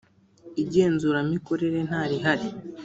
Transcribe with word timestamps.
igenzura 0.61 1.19
mikorere 1.29 1.77
ntarihari. 1.87 2.49